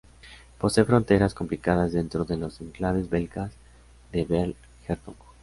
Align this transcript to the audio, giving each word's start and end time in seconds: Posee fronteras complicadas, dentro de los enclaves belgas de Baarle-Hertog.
Posee 0.57 0.83
fronteras 0.83 1.35
complicadas, 1.35 1.91
dentro 1.91 2.25
de 2.25 2.35
los 2.35 2.59
enclaves 2.59 3.07
belgas 3.11 3.53
de 4.11 4.25
Baarle-Hertog. 4.27 5.15